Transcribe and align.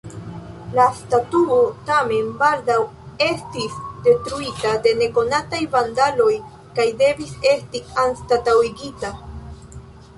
La 0.77 0.85
statuo 0.99 1.57
tamen 1.89 2.31
baldaŭ 2.39 2.77
estis 3.27 3.75
detruita 4.09 4.73
de 4.87 4.95
nekonataj 5.03 5.61
vandaloj 5.77 6.33
kaj 6.81 6.91
devis 7.05 7.35
esti 7.55 7.87
anstataŭigita. 8.09 9.19